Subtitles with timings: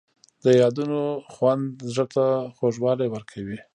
[0.43, 1.01] د یادونو
[1.33, 3.59] خوند زړه ته خوږوالی ورکوي.